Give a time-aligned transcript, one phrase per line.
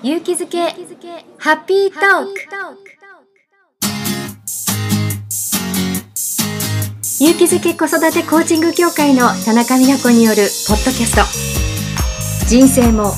[0.00, 0.60] 勇気づけ
[1.38, 2.34] ハッピートーク。
[7.20, 12.46] 勇気づけ子育てコーチング協会の田中美奈子によるポッドキャスト。
[12.46, 13.12] 人生も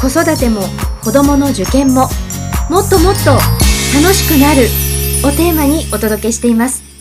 [0.00, 0.62] 子育ても
[1.02, 2.08] 子供の受験も
[2.70, 4.62] もっともっと楽しくなる
[5.28, 6.93] をテーマにお届けしています。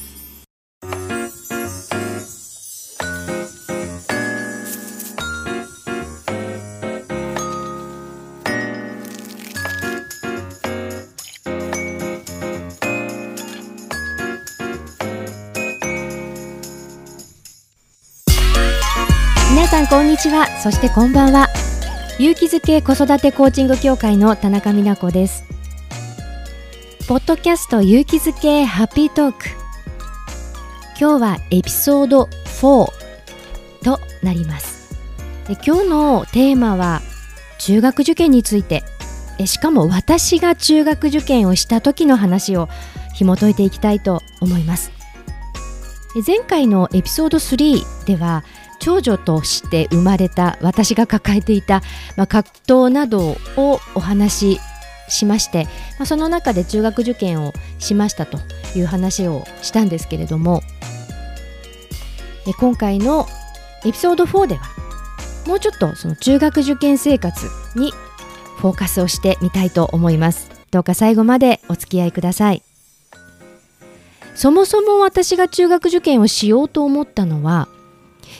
[20.13, 20.45] んこんにちは。
[20.59, 21.47] そしてこんばんは。
[22.19, 25.43] 勇気づけ子育てコーチング協会の田中美奈子です。
[27.07, 29.45] ポッドキャスト勇気づけハッピートーク。
[30.99, 32.85] 今日はエピソード4
[33.83, 34.95] となります。
[35.47, 37.01] で今日のテーマは
[37.57, 38.83] 中学受験について。
[39.39, 42.69] えしかも私が中学受験をした時の話を
[43.15, 44.91] 紐解いていきたいと思います。
[46.15, 48.43] え前回のエピソード3では
[48.83, 51.81] 長女として生まれた私が抱えていた、
[52.17, 52.51] まあ、葛
[52.87, 54.59] 藤などをお話し
[55.07, 55.65] しまして、
[55.97, 58.39] まあ、その中で中学受験をしましたと
[58.75, 60.61] いう話をしたんですけれども
[62.45, 63.25] え今回の
[63.85, 64.63] エピソード4では
[65.47, 67.93] もうちょっとその中学受験生活に
[68.57, 70.49] フォーカスをしてみたいと思います。
[70.71, 72.63] どうか最後までお付き合いください。
[74.35, 77.67] そもそも私が中学受験をしようと思ったのは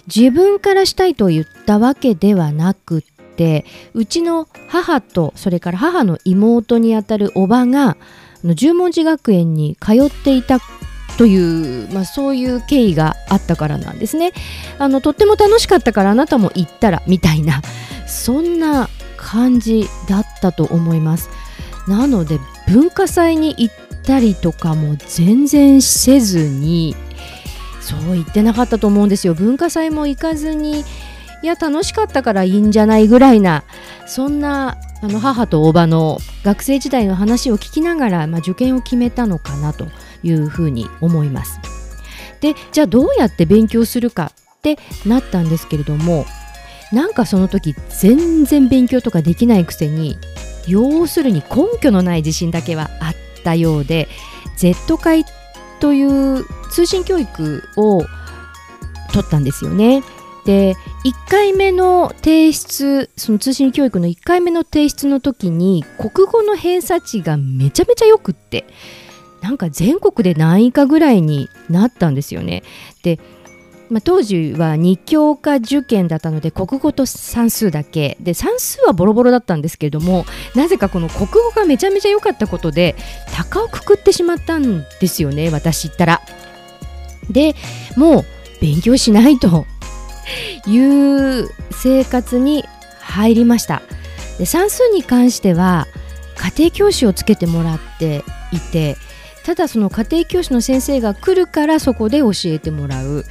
[0.08, 3.02] 自分からしたいと言ったわけではなくっ
[3.36, 7.98] てうちの母とそれから母の妹にあたるおばが
[8.44, 10.60] 十文字学園に通っていた
[11.18, 14.34] という、まあ、そういう経緯があったからなんですね。
[14.80, 17.62] あのとっても楽しかったからあなたも行ったらみたいな
[18.08, 21.30] そんな感じだったと思います。
[21.88, 26.96] なので文化祭に行ったりとかも全然せずに
[27.84, 29.34] そう言ってなかったと思うんですよ。
[29.34, 30.86] 文化祭も行かずに
[31.42, 33.66] いや楽しかったからいいんじゃないぐらいな
[34.08, 39.88] そんなあの母とおばの学生時代の話を聞きながら、まあ、受験を決めたのかなと
[40.24, 41.60] いうふうに思います。
[42.40, 46.26] でじゃあどうやって勉強するかってなったんですけれども
[46.94, 50.18] なんかその時全然勉強とかできないくせに
[50.68, 54.08] 要するに根拠のない自信だけはあったようで
[54.56, 55.26] Z 会
[55.80, 58.04] という通信教育を
[59.12, 60.04] 取ったんですよね。
[60.46, 60.76] で
[61.06, 68.66] 1回目の提出その通信教育の1回目の提出の時に国語の偏差値がめちゃめちゃよくって
[69.42, 72.64] なんか全国で何位かぐらいになったんですよね。
[73.04, 73.20] で
[73.94, 78.18] まあ、当時は2教科受験だったので国語と算数だけ。
[78.20, 82.96] で算数はボロボロだったんですけれどもなぜかこの国語がめちゃめちゃ良かったことで
[83.36, 86.22] 高をくくってしまったんですよね私ったら。
[87.30, 87.54] で
[87.96, 88.26] もう
[88.62, 89.68] 勉強しないと
[90.66, 92.66] いう生活に
[93.00, 93.84] 入りました。
[94.40, 95.88] で算数に関しては
[96.36, 98.98] 家庭教師をつけてもらっていて
[99.46, 103.26] ただその家庭教師の先生が来るからそこで教えてもらう。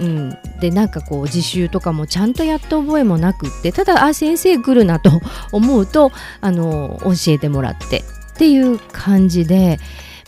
[0.00, 5.20] うん、でなんかこう自習とかもちゃんとやった覚えもなくってただあ先生来るなと
[5.52, 8.02] 思うとあの教えてもらってっ
[8.36, 9.78] ていう感じで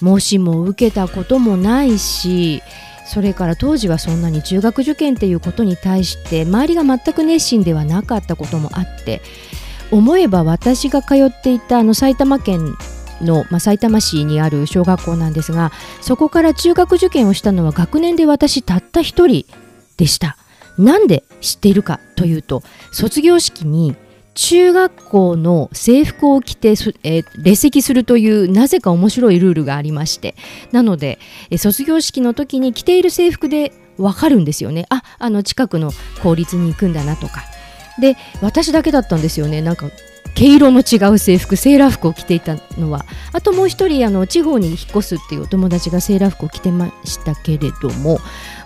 [0.01, 2.63] 模試も受けたこともないし
[3.07, 9.23] それから当時はそんなに中学受験っていうことに対して周りが全く熱心ではなかったこともあって
[9.91, 12.75] 思えば私が通っていたあの埼玉県
[13.23, 19.47] の、まあ、埼玉市にある小学校なんですがそこから中学受験をしたのは学年で私たった一人
[19.97, 20.37] でした。
[20.79, 22.63] なんで知っているかというと
[22.93, 23.95] 卒業式に
[24.35, 26.71] 中学校の制服を着て、
[27.03, 30.35] えー、列席するというなぜか面白いルールがありまして。
[30.73, 31.19] なので、
[31.51, 34.87] えー、卒業式の時に着ている制服でわかるんですよね。
[34.89, 37.45] ああの近くの公立に行くんだなとか。
[38.01, 39.61] で私だけだったんですよね。
[39.61, 39.91] なんか
[40.35, 48.19] 毛色の違う制服セーラー服を着ていたのはあともう一人あの地方に引っ越すっていうお友達がセーラー服を着てましたけれども、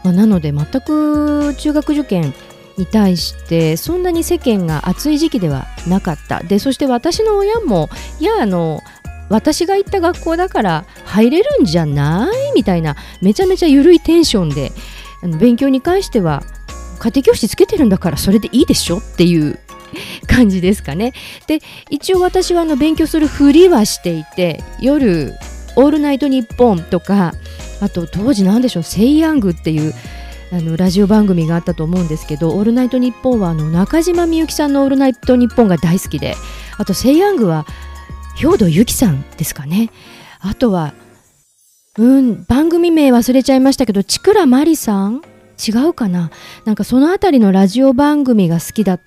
[0.05, 2.33] まあ、なので全く中学受験
[2.77, 6.43] に対してそんなに世間が熱い時期ではなかった。
[6.43, 7.89] でそして私の親も
[8.21, 8.81] いやあの
[9.29, 14.73] 私が行った学校だから入れるんじゃないみたいなめちゃめちゃ緩いテンションで
[15.23, 16.43] あの勉強に関しては
[16.99, 19.59] 家庭教師つけてるんだからそれでいいでしょっていう
[20.27, 21.13] 感じですかね。
[21.47, 21.61] で
[21.91, 25.35] 一応私はあの勉強するふりはしていて夜
[25.77, 27.35] 「オールナイトニッポン」とか
[27.81, 29.95] あと当時何でしょう「セイヤング」っていう
[30.53, 36.37] あのラジオ番組があったと思うんですけど「オールナイトニッポン」はあの中島みゆきさんの「オールナイトニッポン」が大好きで
[36.79, 37.67] あと「セイヤングは」
[38.37, 39.91] 兵藤由紀さんですかね。
[40.41, 40.93] あとは
[41.99, 45.23] うん番組名忘れちゃいましたけど千倉真理さん？
[45.57, 46.31] 違うかな。
[46.67, 49.01] なんかその辺りのラジオ番組が好きだっ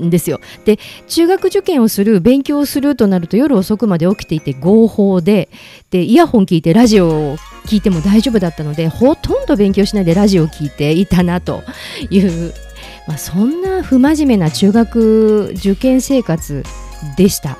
[0.00, 0.40] んですよ。
[0.64, 0.78] で
[1.08, 5.48] 中学受験をする勉強をするとなると夜遅くまで起きていて合法で
[5.90, 11.62] でイヤホン聞いてラジオを聞いても大丈夫だったのでほとんど勉強しないでラジオを聞いていたなと
[12.10, 12.52] いう、
[13.06, 16.62] まあ、そんな不真面目な中学受験生活
[17.16, 17.58] でした。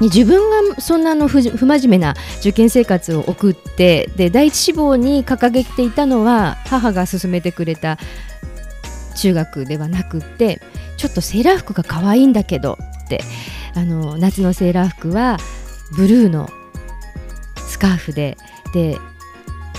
[0.00, 7.98] 自分がそんなの不真面目な受験生活を送ってで第一志望に掲げていたのは母が勧めてくれた
[9.14, 10.60] 中学ではなくって
[10.96, 13.20] ちょっとセーラー服が可愛いんだけどって
[13.74, 15.38] あの夏のセーラー服は
[15.96, 16.48] ブルーの
[17.68, 18.36] スカーフで
[18.72, 18.98] で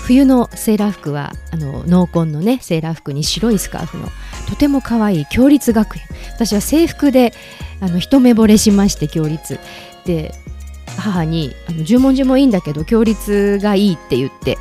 [0.06, 4.08] 冬のセーラー服はあの濃紺のねセーラー服に白いスカーフの
[4.48, 6.02] とても可愛い共立学園。
[6.32, 7.32] 私は制服で
[7.80, 9.58] あの一目惚れしまして共立。
[10.04, 10.32] で
[10.96, 14.56] 母にあの十文字もいいんだけど共立がいいって言って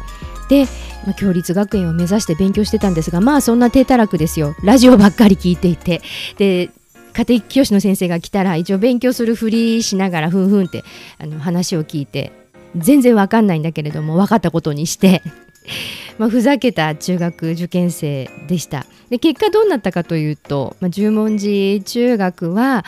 [0.49, 0.65] で、
[1.05, 4.55] まあ、共立学園を目指して勉強してたんですがまあそんな低たらくですよ。
[4.63, 6.01] ラジオばっかり聞いていて。
[6.37, 6.69] で
[7.15, 10.83] 家庭教師の先生が来たら一応勉強するふりしながらふんふんって
[11.17, 12.33] あの話を聞いて
[12.75, 15.21] 全然わかんないんだけれども分かったことにして
[16.19, 18.85] まあ、ふざけた中学受験生でした。
[19.09, 22.85] で結果どうなったかというと、まあ、十文字中学は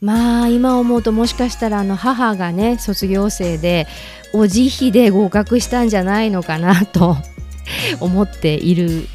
[0.00, 3.86] まあ今思うともしかしたらあの母がね卒業生で
[4.32, 7.16] お慈悲で合格したんじゃないのかなと
[8.00, 9.06] 思っている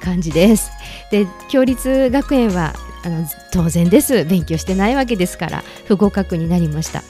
[0.00, 0.70] 感じです。
[1.10, 2.74] で共立学園は
[3.04, 7.02] あの当然です勉強してないわけですから不合格になりました。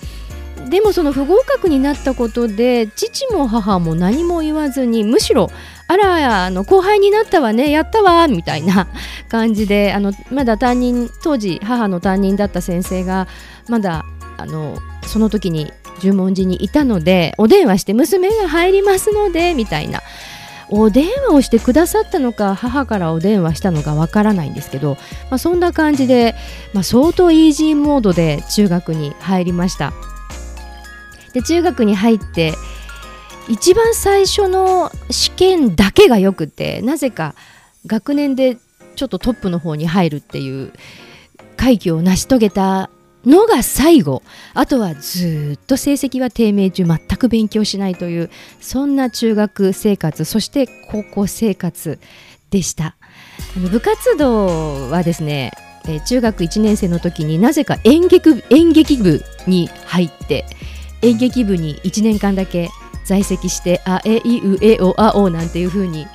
[0.69, 5.51] でもその不合格になったことで父も母も何も言わずにむしろ
[5.93, 8.89] あらあの後輩になったわねやったわみたいな
[9.29, 13.29] 感じであのまだ担任当時母の担任だった先生が
[13.69, 14.06] まだ
[14.39, 20.00] あのその時に十文字にいたのでお電話して娘が入りますのでみたいな。
[20.75, 24.97] お電話をしてくださったのか母からお電話したのかわからないんですけど、
[25.29, 26.35] まあ、そんな感じで、
[26.73, 29.93] まあ、相当イージーモードで中学に入りました。
[31.35, 32.55] で中学に入って
[33.49, 37.35] 一番最初の試験だけがよくてなぜか
[37.87, 38.56] 学年で
[38.94, 40.73] ちょっとトップの方に入るっていう
[41.56, 42.91] 快挙を成し遂げた
[43.25, 44.23] のが最後。
[44.53, 48.31] あとはずっと成績は低迷中全く勉強しないという
[48.61, 51.99] そんな中学生活そして高校生活
[52.50, 52.97] でした。
[53.56, 55.53] 部活動はですね、
[56.06, 60.44] 中学1年生の時になぜか演劇演劇部に入って
[61.03, 62.71] 演劇部に1年間だけ
[63.05, 66.07] 在籍してあえいうえおあおなんていう風に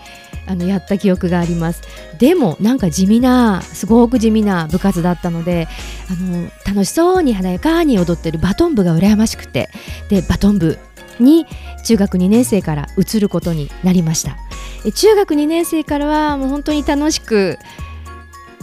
[0.48, 1.82] あのやった記憶があります。
[2.18, 5.68] でもなんか地味なすごく地味な部活だったので
[6.10, 9.70] あの楽しそうに華やかに踊ってるバトン部が羨ましくて
[10.10, 10.80] でバトン部
[11.20, 11.46] に
[11.84, 14.38] 中学2年生から移ることになりました。
[14.94, 17.58] 中学2年生からはもう本当に楽しく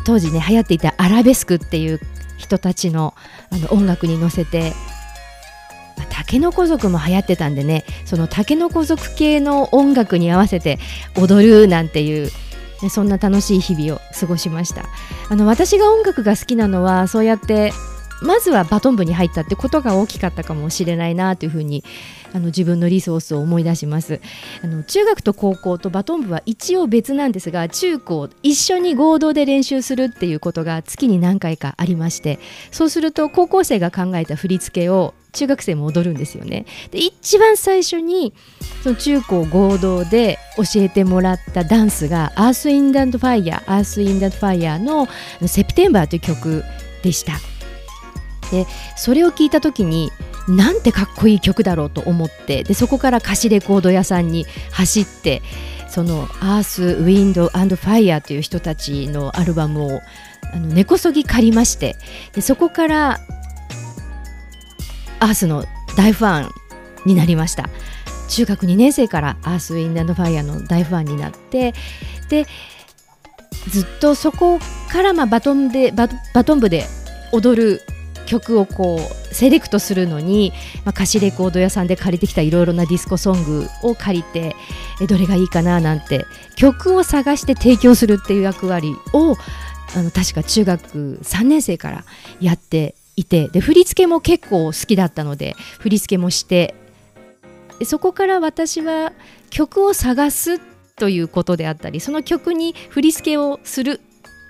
[0.04, 2.00] 当時ね流行っていたアラベスクっていう
[2.36, 3.14] 人たちの
[3.50, 4.72] あの音楽に乗せて
[6.10, 7.84] たけのこ族も流行ってたんでね。
[8.04, 10.78] そのたけのこ族系の音楽に合わせて
[11.16, 12.30] 踊るなんていう
[12.90, 14.84] そんな楽しい日々を過ごしました。
[15.28, 17.72] あの私が音楽が好きなのはそうやって
[18.22, 21.84] まずはバトン部に入ったってことが大きかったかもしれないなというふうに
[22.32, 24.20] あの自分のリソースを思い出します。
[24.62, 32.38] あの中学と高校とバトン部は一応別なんですが中高一緒に合同で練習するっていうことが月に何回かありまして
[32.70, 36.64] そうすると高校生が考えた振り付けを中学生も踊るんですよね。
[36.90, 38.32] で一番最初に
[38.82, 45.08] その中高合同で教えてもらったダンスが「アース・インダンド・ファイヤー」「アース・インダンド・ファイヤー」の
[45.46, 46.64] 「セプテンバー」という曲
[47.02, 47.34] でした。
[48.50, 50.10] でそれを聞いた時に
[50.48, 55.42] なんてかっこいい曲だろうと思ってでそこから歌詞レコード屋さんに走って
[55.88, 60.00] その「アース・ウィンド・アンド・ファイヤー」という人たちのアルバムを
[60.52, 61.96] あの根こそぎ借りまして
[62.34, 63.20] でそこから
[65.20, 65.64] アースの
[65.96, 66.50] 大ファン
[67.06, 67.68] になりました。
[68.28, 71.74] 中学2年生からアースウィンドファイヤーの大ファンになって
[72.28, 72.46] で
[73.68, 74.58] ずっとそこ
[74.90, 76.84] からまあバトンでバトン部で
[77.32, 77.80] 踊る
[78.26, 80.52] 曲をこうセレクトするのに、
[80.84, 84.56] まあ、歌詞レコード屋さんで借りてきたいろいろなディスコソングを借りて
[85.02, 86.24] えどれがいいかななんて
[86.56, 89.36] 曲を探して提供するっていう役割を
[89.96, 92.04] あの確か中学3年生から
[92.40, 96.74] やっていてで振り付けも結構好きだったので振り付けもして
[97.84, 99.12] そこから私は
[99.50, 100.58] 曲を探す
[100.96, 104.00] ということであったりその曲に振り付けをする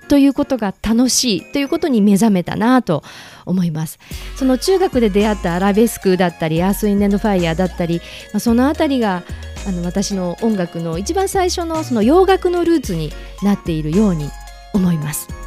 [0.09, 3.03] ということが楽しいということに目覚めたなと
[3.47, 3.99] 思います。
[4.37, 8.01] その中学で出会ったアラベスクだったりアース・ウィンド・アンド・ファイヤーだったり、
[8.33, 9.23] まあ、そのあたりが
[9.67, 14.29] あの私の音楽の一番最初のその洋楽のルーツになっているように
[14.75, 15.44] 思います。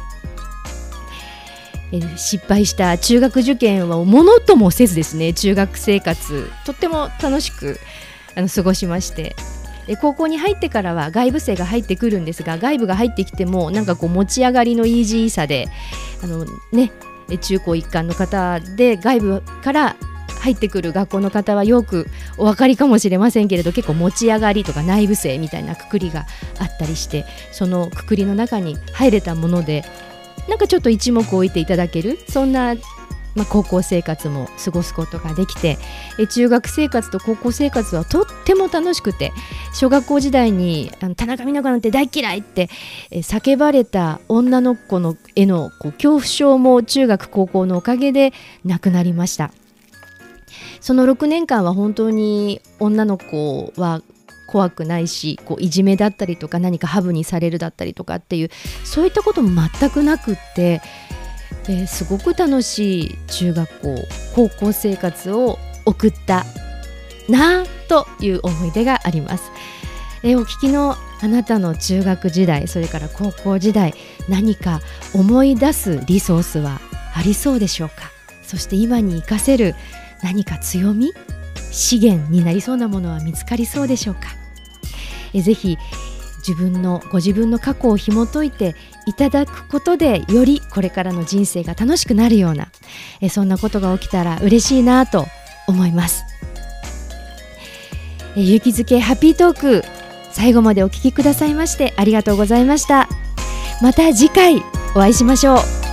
[1.92, 7.78] え失敗した中学受験はものともせずですね中学生活とっても楽しく
[8.36, 9.34] あの過ごしまして。
[10.02, 15.66] 高校に入ってからは外部生が入ってくるんですが外部が入ってきてもなんかこう持ち上がりのイージーさで
[16.22, 16.92] あのね
[17.40, 19.96] 中高一貫の方で外部から
[20.40, 26.26] 入ってくる学校の方はよくお分かりかもしれませんけれど結構持ち上がりとか内部生みたいなくくりが
[26.58, 29.84] あったりしてそのくくりの中に入れたもので
[30.48, 32.74] なんかちょっと一目置いていただけるそんな
[33.34, 35.78] まあ、高校生活も過ごすことができて
[36.18, 39.32] え中学生活と高校生活はとっても楽しくて
[39.72, 42.68] 小学校時代にあの田中美奈子なんて大嫌いって
[43.12, 48.32] え叫ばれた女の子のへのこう恐怖症も中学高校のおかげで
[48.64, 49.52] なくなりました。
[50.80, 54.02] その6年間は本当に女の子は
[54.48, 58.50] 怖くないしこういじめだったりとか何かハブにされるだったりとかっていう
[58.84, 60.80] そういったことも全くなくって
[61.70, 63.94] えー、すごく楽しい中学校
[64.34, 66.46] 高校生活を送った
[67.28, 69.50] なという思い出があります、
[70.22, 73.92] え、お聞きのあなたの中学時代それから高校時代
[74.30, 74.80] 何か
[75.14, 76.80] 思い出すリソースは
[77.14, 77.96] ありそうでしょうか？
[78.42, 79.74] そして今に生かせる
[80.22, 81.12] 何か強み？
[81.70, 84.37] 資源になりそうなものは見つかりそうでしょうか？
[85.34, 85.78] えぜひ
[86.46, 88.74] 自分のご自分の過去を紐解いて
[89.06, 92.68] いただくことでよりこれからの人生が楽しくなるような
[93.20, 95.26] えそんなことが起きたら嬉しいなと
[95.66, 96.24] 思います。
[98.36, 99.82] え勇気づけハッピートーク
[100.32, 103.08] 最後までお聞きくださいましてありがとうございました。
[103.82, 104.62] また次回
[104.94, 105.87] お会いしましょう。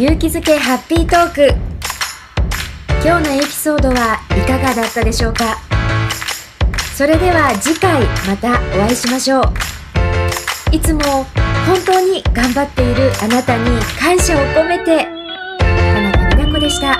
[0.00, 1.54] 勇気づけハッピートーク。
[3.04, 5.58] 今日のエピソードはいかがだったでしょうか？
[6.96, 9.44] それでは次回またお会いしましょう。
[10.72, 11.02] いつも
[11.66, 15.06] 本当に頑張っているあなたに感謝を込めて
[15.58, 15.66] 田
[16.00, 16.98] 中美奈子でした。